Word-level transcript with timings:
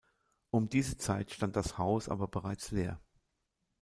Um 0.49 0.67
diese 0.67 0.97
Zeit 0.97 1.29
stand 1.31 1.55
das 1.55 1.77
Haus 1.77 2.09
aber 2.09 2.27
bereits 2.27 2.71
leer. 2.71 2.99